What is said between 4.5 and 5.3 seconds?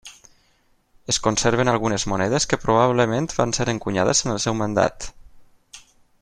mandat.